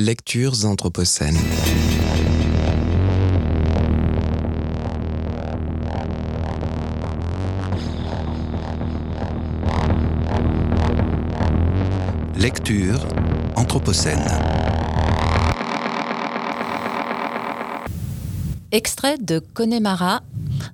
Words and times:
Lectures 0.00 0.64
anthropocènes. 0.64 1.36
Lecture 12.36 13.08
anthropocène. 13.56 14.20
Extrait 18.70 19.18
de 19.18 19.40
Connemara, 19.40 20.22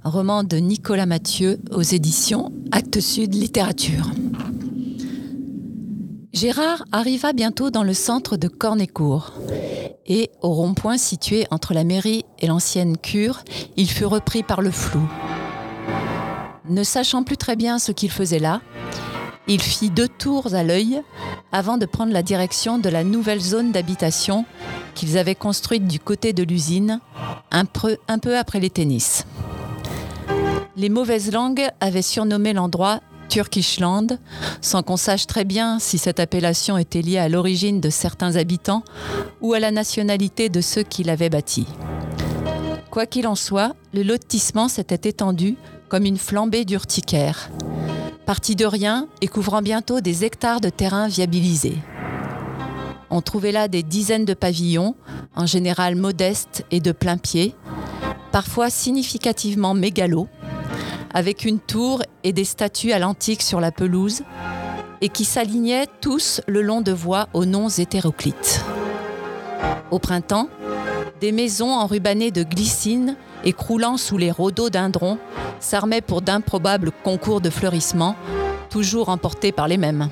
roman 0.05 0.45
de 0.45 0.59
Nicolas 0.59 1.07
Mathieu 1.07 1.59
aux 1.71 1.81
éditions 1.81 2.53
Actes 2.73 3.01
Sud 3.01 3.35
Littérature. 3.35 4.11
Gérard 6.35 6.85
arriva 6.91 7.33
bientôt 7.33 7.71
dans 7.71 7.85
le 7.85 7.95
centre 7.95 8.37
de 8.37 8.49
Cornécourt 8.49 9.35
et, 10.05 10.33
au 10.43 10.49
rond-point 10.49 10.99
situé 10.99 11.47
entre 11.53 11.75
la 11.75 11.85
mairie 11.85 12.25
et 12.41 12.49
l'ancienne 12.49 12.99
cure, 12.99 13.45
il 13.77 13.89
fut 13.89 14.05
repris 14.05 14.43
par 14.43 14.61
le 14.61 14.73
flou. 14.73 15.09
Ne 16.69 16.83
sachant 16.83 17.23
plus 17.23 17.37
très 17.37 17.55
bien 17.55 17.79
ce 17.79 17.93
qu'il 17.93 18.11
faisait 18.11 18.41
là, 18.41 18.63
il 19.47 19.63
fit 19.63 19.91
deux 19.91 20.09
tours 20.09 20.57
à 20.57 20.65
l'œil 20.65 21.03
avant 21.53 21.79
de 21.79 21.87
prendre 21.87 22.13
la 22.13 22.25
direction 22.25 22.79
de 22.79 22.89
la 22.89 23.05
nouvelle 23.05 23.41
zone 23.41 23.71
d'habitation 23.71 24.45
qu'ils 24.97 25.19
avaient 25.19 25.37
construite 25.37 25.87
du 25.87 26.01
côté 26.01 26.33
de 26.33 26.43
l'usine, 26.43 26.99
un 27.53 27.63
un 28.09 28.19
peu 28.19 28.37
après 28.37 28.59
les 28.59 28.71
tennis. 28.71 29.25
Les 30.77 30.89
mauvaises 30.89 31.31
langues 31.31 31.69
avaient 31.81 32.03
surnommé 32.03 32.55
l'endroit 32.55 32.99
Turkishland, 33.35 34.21
sans 34.61 34.85
qu'on 34.85 34.97
sache 34.97 35.27
très 35.27 35.45
bien 35.45 35.81
si 35.81 35.99
cette 35.99 36.21
appellation 36.21 36.79
était 36.79 37.03
liée 37.03 37.19
à 37.19 37.29
l'origine 37.29 37.81
de 37.81 37.91
certains 37.91 38.37
habitants 38.37 38.85
ou 39.41 39.55
à 39.55 39.59
la 39.59 39.73
nationalité 39.73 40.49
de 40.49 40.61
ceux 40.61 40.85
qui 40.85 41.03
l'avaient 41.03 41.31
bâti. 41.31 41.67
Quoi 42.93 43.07
qu'il 43.07 43.27
en 43.27 43.35
soit, 43.35 43.75
le 43.93 44.05
lotissement 44.05 44.69
s'était 44.69 45.09
étendu 45.09 45.57
comme 45.89 46.05
une 46.05 46.17
flambée 46.17 46.65
d'urticaire, 46.65 47.51
parti 48.25 48.55
de 48.55 48.67
rien 48.67 49.09
et 49.21 49.27
couvrant 49.27 49.63
bientôt 49.63 50.01
des 50.01 50.25
hectares 50.25 50.61
de 50.61 50.69
terrain 50.69 51.09
viabilisés. 51.09 51.79
On 53.11 53.21
trouvait 53.21 53.51
là 53.51 53.67
des 53.67 53.83
dizaines 53.83 54.27
de 54.27 54.35
pavillons, 54.35 54.95
en 55.35 55.47
général 55.47 55.97
modestes 55.97 56.65
et 56.71 56.79
de 56.79 56.93
plein 56.93 57.17
pied, 57.17 57.57
parfois 58.31 58.71
significativement 58.71 59.75
mégalos, 59.75 60.29
avec 61.15 61.45
une 61.45 61.61
tour 61.61 62.03
et 62.25 62.33
des 62.33 62.45
statues 62.45 62.93
à 62.93 62.99
l'antique 62.99 63.43
sur 63.43 63.61
la 63.61 63.71
pelouse, 63.71 64.23
et 65.01 65.09
qui 65.09 65.25
s'alignaient 65.25 65.87
tous 66.01 66.41
le 66.47 66.61
long 66.61 66.81
de 66.81 66.93
voies 66.93 67.29
aux 67.33 67.45
noms 67.45 67.69
hétéroclites. 67.69 68.63
Au 69.91 69.99
printemps, 69.99 70.49
des 71.21 71.31
maisons 71.31 71.71
enrubannées 71.71 72.31
de 72.31 72.43
glycine 72.43 73.17
et 73.45 73.53
croulant 73.53 73.97
sous 73.97 74.19
les 74.19 74.31
rhododendrons 74.31 75.19
s'armaient 75.61 76.01
pour 76.01 76.21
d'improbables 76.21 76.91
concours 77.05 77.41
de 77.41 77.51
fleurissement, 77.51 78.17
toujours 78.71 79.09
emportés 79.09 79.53
par 79.53 79.69
les 79.69 79.77
mêmes. 79.77 80.09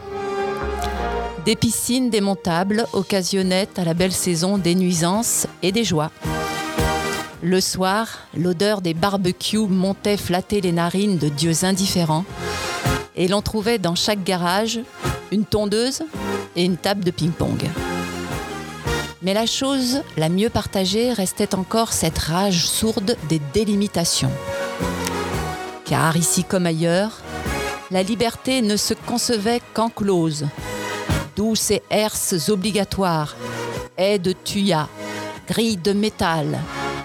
Des 1.45 1.57
piscines 1.57 2.09
démontables 2.09 2.87
occasionnaient 2.93 3.69
à 3.77 3.85
la 3.85 3.95
belle 3.95 4.13
saison 4.13 4.59
des 4.59 4.77
nuisances 4.77 5.47
et 5.63 5.73
des 5.73 5.83
joies. 5.83 6.13
Le 7.45 7.61
soir, 7.61 8.07
l'odeur 8.37 8.83
des 8.83 8.95
barbecues 8.95 9.67
montait 9.67 10.17
flatter 10.17 10.61
les 10.61 10.71
narines 10.71 11.19
de 11.19 11.29
dieux 11.29 11.65
indifférents, 11.65 12.25
et 13.17 13.27
l'on 13.27 13.43
trouvait 13.43 13.81
dans 13.81 13.97
chaque 13.97 14.23
garage 14.23 14.79
une 15.33 15.45
tondeuse 15.45 16.03
et 16.55 16.65
une 16.65 16.77
table 16.77 17.03
de 17.03 17.11
ping-pong. 17.11 17.65
Mais 19.23 19.35
la 19.35 19.47
chose 19.47 20.03
la 20.17 20.29
mieux 20.29 20.51
partagée 20.51 21.13
restait 21.13 21.57
encore 21.57 21.93
cette 21.93 22.19
rage 22.19 22.65
sourde 22.65 23.17
des 23.29 23.41
délimitations. 23.53 24.33
Car 25.85 26.17
ici 26.17 26.45
comme 26.45 26.67
ailleurs, 26.67 27.23
la 27.91 28.05
liberté 28.05 28.63
ne 28.63 28.77
se 28.77 28.95
concevait 28.95 29.61
qu'enclose, 29.75 30.47
d'où 31.35 31.57
ces 31.57 31.83
herses 31.91 32.49
obligatoires, 32.51 33.35
haies 33.97 34.21
de 34.21 34.33
tuyas, 34.33 34.87
grilles 35.49 35.77
de 35.77 35.93
métal, 35.93 36.61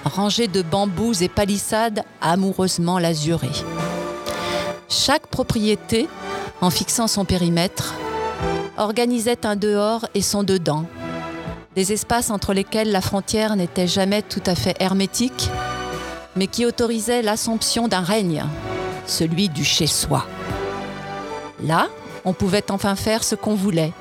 rangées 0.08 0.48
de 0.48 0.62
bambous 0.62 1.22
et 1.22 1.30
palissades 1.30 2.04
amoureusement 2.22 3.00
lazurées. 3.00 3.64
Chaque 4.90 5.28
propriété, 5.28 6.08
en 6.62 6.70
fixant 6.70 7.08
son 7.08 7.26
périmètre, 7.26 7.94
organisait 8.78 9.46
un 9.46 9.56
dehors 9.56 10.06
et 10.14 10.22
son 10.22 10.44
dedans, 10.44 10.86
des 11.76 11.94
espaces 11.94 12.32
entre 12.32 12.54
lesquels 12.54 12.92
la 12.92 13.02
frontière 13.02 13.56
n'était 13.56 13.88
jamais 13.88 14.22
tout 14.22 14.42
à 14.46 14.56
fait 14.56 14.76
hermétique, 14.80 15.50
mais 16.36 16.48
qui 16.48 16.66
autorisaient 16.66 17.22
l'assomption 17.22 17.88
d'un 17.88 18.02
règne, 18.02 18.44
celui 19.06 19.50
du 19.50 19.64
chez-soi. 19.64 20.26
Là, 21.64 21.88
on 22.26 22.34
pouvait 22.34 22.72
enfin 22.72 22.96
faire 22.96 23.24
ce 23.24 23.36
qu'on 23.36 23.56
voulait, 23.56 23.94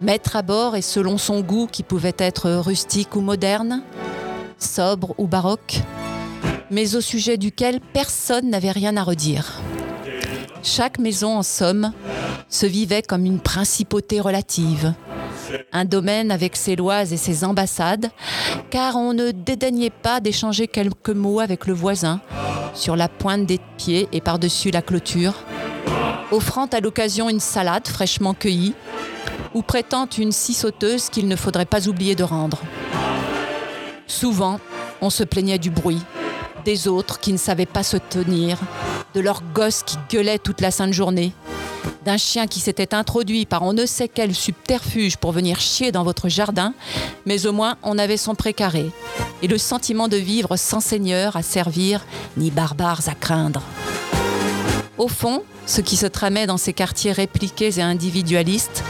mettre 0.00 0.36
à 0.36 0.42
bord 0.42 0.76
et 0.76 0.82
selon 0.82 1.18
son 1.18 1.40
goût 1.40 1.68
qui 1.70 1.82
pouvait 1.82 2.14
être 2.18 2.50
rustique 2.50 3.16
ou 3.16 3.20
moderne, 3.20 3.82
sobre 4.58 5.14
ou 5.18 5.26
baroque, 5.26 5.80
mais 6.70 6.96
au 6.96 7.00
sujet 7.00 7.36
duquel 7.36 7.80
personne 7.92 8.50
n'avait 8.50 8.70
rien 8.70 8.96
à 8.96 9.02
redire. 9.02 9.60
Chaque 10.62 10.98
maison, 10.98 11.38
en 11.38 11.42
somme, 11.42 11.92
se 12.48 12.66
vivait 12.66 13.02
comme 13.02 13.24
une 13.24 13.40
principauté 13.40 14.20
relative, 14.20 14.94
un 15.72 15.84
domaine 15.84 16.30
avec 16.30 16.56
ses 16.56 16.76
lois 16.76 17.02
et 17.02 17.16
ses 17.16 17.44
ambassades, 17.44 18.10
car 18.70 18.96
on 18.96 19.12
ne 19.12 19.30
dédaignait 19.30 19.90
pas 19.90 20.20
d'échanger 20.20 20.66
quelques 20.66 21.10
mots 21.10 21.40
avec 21.40 21.66
le 21.66 21.74
voisin, 21.74 22.20
sur 22.74 22.96
la 22.96 23.08
pointe 23.08 23.46
des 23.46 23.60
pieds 23.76 24.08
et 24.12 24.20
par-dessus 24.20 24.70
la 24.70 24.82
clôture, 24.82 25.34
offrant 26.32 26.66
à 26.66 26.80
l'occasion 26.80 27.28
une 27.28 27.40
salade 27.40 27.86
fraîchement 27.86 28.34
cueillie, 28.34 28.74
ou 29.54 29.62
prêtant 29.62 30.08
une 30.18 30.32
scie 30.32 30.54
sauteuse 30.54 31.08
qu'il 31.08 31.28
ne 31.28 31.36
faudrait 31.36 31.64
pas 31.64 31.88
oublier 31.88 32.14
de 32.14 32.24
rendre. 32.24 32.60
Souvent, 34.06 34.60
on 35.00 35.10
se 35.10 35.24
plaignait 35.24 35.58
du 35.58 35.70
bruit, 35.70 36.02
des 36.64 36.88
autres 36.88 37.20
qui 37.20 37.32
ne 37.32 37.38
savaient 37.38 37.66
pas 37.66 37.82
se 37.82 37.96
tenir, 37.96 38.58
de 39.14 39.20
leurs 39.20 39.42
gosses 39.54 39.82
qui 39.82 39.96
gueulaient 40.10 40.38
toute 40.38 40.60
la 40.60 40.70
sainte 40.70 40.92
journée, 40.92 41.32
d'un 42.04 42.16
chien 42.16 42.46
qui 42.46 42.60
s'était 42.60 42.94
introduit 42.94 43.46
par 43.46 43.62
on 43.62 43.72
ne 43.72 43.84
sait 43.84 44.08
quel 44.08 44.34
subterfuge 44.34 45.16
pour 45.16 45.32
venir 45.32 45.60
chier 45.60 45.92
dans 45.92 46.04
votre 46.04 46.28
jardin, 46.28 46.72
mais 47.24 47.46
au 47.46 47.52
moins 47.52 47.76
on 47.82 47.98
avait 47.98 48.16
son 48.16 48.34
précaré 48.34 48.90
et 49.42 49.48
le 49.48 49.58
sentiment 49.58 50.08
de 50.08 50.16
vivre 50.16 50.56
sans 50.56 50.80
seigneur 50.80 51.36
à 51.36 51.42
servir, 51.42 52.04
ni 52.36 52.50
barbares 52.50 53.08
à 53.08 53.14
craindre. 53.14 53.62
Au 54.98 55.08
fond, 55.08 55.42
ce 55.66 55.80
qui 55.80 55.96
se 55.96 56.06
tramait 56.06 56.46
dans 56.46 56.56
ces 56.56 56.72
quartiers 56.72 57.12
répliqués 57.12 57.78
et 57.78 57.82
individualistes, 57.82 58.82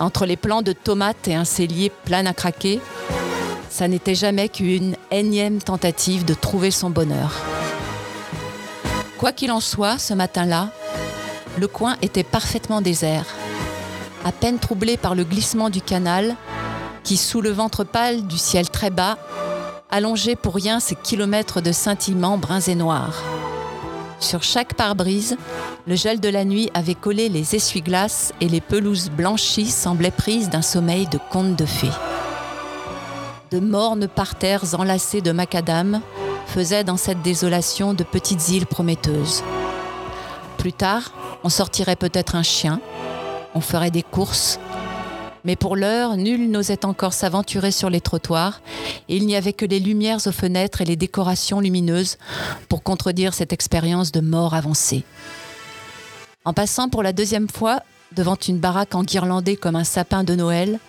entre 0.00 0.26
les 0.26 0.36
plants 0.36 0.62
de 0.62 0.72
tomates 0.72 1.28
et 1.28 1.34
un 1.34 1.44
cellier 1.44 1.92
plein 2.04 2.26
à 2.26 2.32
craquer, 2.32 2.80
ça 3.70 3.88
n'était 3.88 4.14
jamais 4.14 4.48
qu'une 4.48 4.96
énième 5.10 5.60
tentative 5.60 6.24
de 6.24 6.34
trouver 6.34 6.70
son 6.70 6.90
bonheur. 6.90 7.32
Quoi 9.18 9.32
qu'il 9.32 9.50
en 9.50 9.60
soit, 9.60 9.98
ce 9.98 10.14
matin-là, 10.14 10.70
le 11.58 11.68
coin 11.68 11.96
était 12.02 12.22
parfaitement 12.22 12.80
désert, 12.80 13.26
à 14.24 14.32
peine 14.32 14.58
troublé 14.58 14.96
par 14.96 15.14
le 15.14 15.24
glissement 15.24 15.70
du 15.70 15.80
canal, 15.80 16.36
qui, 17.02 17.16
sous 17.16 17.40
le 17.40 17.50
ventre 17.50 17.84
pâle 17.84 18.26
du 18.26 18.38
ciel 18.38 18.70
très 18.70 18.90
bas, 18.90 19.18
allongeait 19.90 20.36
pour 20.36 20.54
rien 20.54 20.80
ces 20.80 20.94
kilomètres 20.94 21.60
de 21.60 21.72
scintillements 21.72 22.38
bruns 22.38 22.60
et 22.60 22.74
noirs. 22.74 23.22
Sur 24.20 24.42
chaque 24.42 24.74
pare-brise, 24.74 25.36
le 25.86 25.94
gel 25.94 26.20
de 26.20 26.28
la 26.28 26.44
nuit 26.44 26.70
avait 26.74 26.94
collé 26.94 27.28
les 27.28 27.54
essuie-glaces 27.54 28.32
et 28.40 28.48
les 28.48 28.60
pelouses 28.60 29.10
blanchies 29.10 29.70
semblaient 29.70 30.10
prises 30.10 30.50
d'un 30.50 30.62
sommeil 30.62 31.06
de 31.06 31.18
conte 31.30 31.56
de 31.56 31.64
fées. 31.64 31.86
De 33.50 33.60
mornes 33.60 34.08
parterres 34.08 34.78
enlacés 34.78 35.22
de 35.22 35.32
macadam 35.32 36.02
faisaient 36.46 36.84
dans 36.84 36.98
cette 36.98 37.22
désolation 37.22 37.94
de 37.94 38.04
petites 38.04 38.50
îles 38.50 38.66
prometteuses. 38.66 39.42
Plus 40.58 40.74
tard, 40.74 41.12
on 41.44 41.48
sortirait 41.48 41.96
peut-être 41.96 42.34
un 42.34 42.42
chien, 42.42 42.80
on 43.54 43.60
ferait 43.62 43.90
des 43.90 44.02
courses, 44.02 44.58
mais 45.44 45.56
pour 45.56 45.76
l'heure, 45.76 46.18
nul 46.18 46.50
n'osait 46.50 46.84
encore 46.84 47.14
s'aventurer 47.14 47.70
sur 47.70 47.88
les 47.88 48.02
trottoirs, 48.02 48.60
et 49.08 49.16
il 49.16 49.24
n'y 49.24 49.36
avait 49.36 49.54
que 49.54 49.64
les 49.64 49.80
lumières 49.80 50.26
aux 50.26 50.32
fenêtres 50.32 50.82
et 50.82 50.84
les 50.84 50.96
décorations 50.96 51.60
lumineuses 51.60 52.18
pour 52.68 52.82
contredire 52.82 53.32
cette 53.32 53.54
expérience 53.54 54.12
de 54.12 54.20
mort 54.20 54.52
avancée. 54.52 55.04
En 56.44 56.52
passant 56.52 56.90
pour 56.90 57.02
la 57.02 57.14
deuxième 57.14 57.48
fois 57.48 57.80
devant 58.12 58.36
une 58.36 58.58
baraque 58.58 58.94
enguirlandée 58.94 59.56
comme 59.56 59.76
un 59.76 59.84
sapin 59.84 60.22
de 60.22 60.34
Noël, 60.34 60.80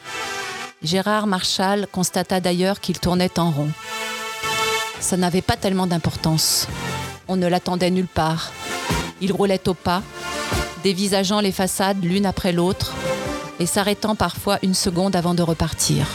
Gérard 0.81 1.27
Marchal 1.27 1.87
constata 1.91 2.39
d'ailleurs 2.39 2.79
qu'il 2.79 2.99
tournait 2.99 3.37
en 3.37 3.51
rond. 3.51 3.69
Ça 5.01 5.17
n'avait 5.17 5.41
pas 5.41 5.57
tellement 5.57 5.87
d'importance. 5.87 6.67
On 7.27 7.35
ne 7.35 7.47
l'attendait 7.47 7.91
nulle 7.91 8.07
part. 8.07 8.53
Il 9.19 9.33
roulait 9.33 9.67
au 9.67 9.73
pas, 9.73 10.01
dévisageant 10.83 11.41
les 11.41 11.51
façades 11.51 12.03
l'une 12.03 12.25
après 12.25 12.53
l'autre 12.53 12.93
et 13.59 13.65
s'arrêtant 13.65 14.15
parfois 14.15 14.57
une 14.63 14.73
seconde 14.73 15.17
avant 15.17 15.33
de 15.33 15.43
repartir. 15.43 16.07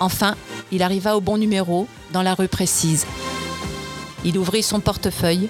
Enfin, 0.00 0.34
il 0.72 0.82
arriva 0.82 1.16
au 1.16 1.20
bon 1.20 1.38
numéro, 1.38 1.86
dans 2.12 2.22
la 2.22 2.34
rue 2.34 2.48
précise. 2.48 3.06
Il 4.24 4.38
ouvrit 4.38 4.64
son 4.64 4.80
portefeuille 4.80 5.48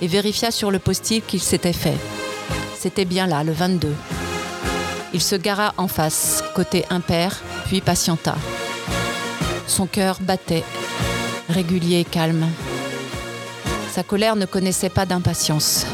et 0.00 0.06
vérifia 0.06 0.50
sur 0.50 0.70
le 0.70 0.78
post-it 0.78 1.24
qu'il 1.26 1.42
s'était 1.42 1.74
fait. 1.74 1.96
C'était 2.78 3.04
bien 3.04 3.26
là, 3.26 3.44
le 3.44 3.52
22. 3.52 3.94
Il 5.14 5.22
se 5.22 5.36
gara 5.36 5.74
en 5.76 5.86
face, 5.86 6.42
côté 6.56 6.84
impair, 6.90 7.40
puis 7.66 7.80
patienta. 7.80 8.34
Son 9.68 9.86
cœur 9.86 10.18
battait, 10.20 10.64
régulier 11.48 12.00
et 12.00 12.04
calme. 12.04 12.44
Sa 13.92 14.02
colère 14.02 14.34
ne 14.34 14.44
connaissait 14.44 14.88
pas 14.88 15.06
d'impatience. 15.06 15.86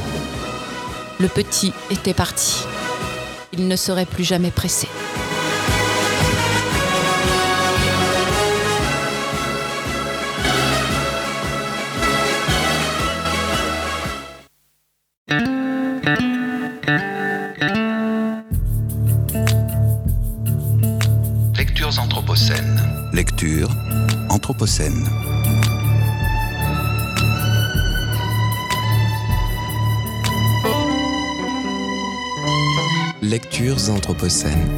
Le 1.20 1.28
petit 1.28 1.75
était 1.90 2.14
parti. 2.14 2.64
Il 3.52 3.69
ne 3.69 3.76
serait 3.76 4.06
plus 4.06 4.25
jamais 4.25 4.50
pressé. 4.50 4.88
Lectures 21.91 22.05
anthropocènes. 22.05 22.81
Anthropocène. 24.29 25.09
Lectures 33.21 33.91
anthropocènes. 33.91 34.69